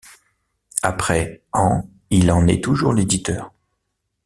[0.81, 3.51] Après ans, il en est toujours l'éditeur.